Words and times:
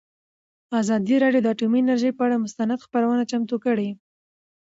ازادي 0.81 1.15
راډیو 1.23 1.43
د 1.43 1.47
اټومي 1.53 1.79
انرژي 1.81 2.11
پر 2.17 2.23
اړه 2.27 2.37
مستند 2.43 2.81
خپرونه 2.85 3.23
چمتو 3.31 3.55
کړې. 3.65 3.89